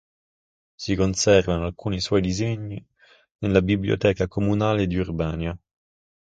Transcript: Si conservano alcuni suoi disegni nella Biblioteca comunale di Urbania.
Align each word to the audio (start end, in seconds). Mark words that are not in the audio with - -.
Si 0.77 0.95
conservano 0.95 1.63
alcuni 1.67 1.99
suoi 1.99 2.21
disegni 2.21 2.83
nella 3.37 3.61
Biblioteca 3.61 4.27
comunale 4.27 4.87
di 4.87 4.95
Urbania. 4.95 5.55